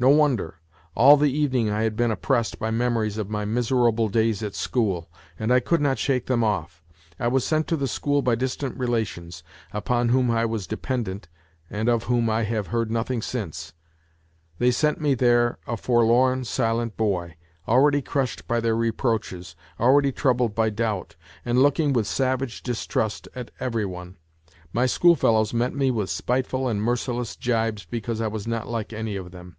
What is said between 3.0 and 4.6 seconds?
of my miserable days at